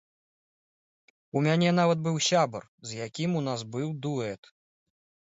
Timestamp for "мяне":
1.47-1.69